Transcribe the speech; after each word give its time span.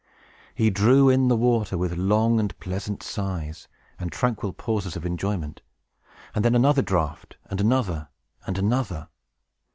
He 0.55 0.71
drew 0.71 1.09
in 1.09 1.27
the 1.27 1.35
water, 1.37 1.77
with 1.77 1.95
long 1.95 2.39
and 2.39 2.59
pleasant 2.59 3.03
sighs, 3.03 3.67
and 3.99 4.11
tranquil 4.11 4.51
pauses 4.51 4.95
of 4.95 5.05
enjoyment; 5.05 5.61
and 6.33 6.43
then 6.43 6.55
another 6.55 6.81
draught, 6.81 7.37
and 7.51 7.61
another, 7.61 8.07
and 8.47 8.57
another. 8.57 9.09